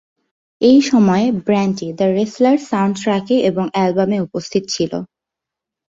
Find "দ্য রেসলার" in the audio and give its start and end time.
1.93-2.57